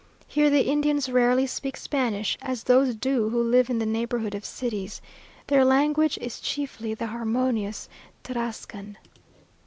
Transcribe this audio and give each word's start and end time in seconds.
Here 0.25 0.49
the 0.49 0.61
Indians 0.67 1.09
rarely 1.11 1.45
speak 1.45 1.77
Spanish, 1.77 2.35
as 2.41 2.63
those 2.63 2.95
do 2.95 3.29
who 3.29 3.39
live 3.43 3.69
in 3.69 3.77
the 3.77 3.85
neighbourhood 3.85 4.33
of 4.33 4.43
cities. 4.43 4.99
Their 5.45 5.63
language 5.63 6.17
is 6.17 6.39
chiefly 6.39 6.95
the 6.95 7.05
harmonious 7.05 7.87
Tarrascan. 8.23 8.97